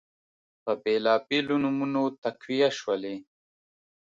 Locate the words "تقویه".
2.23-2.69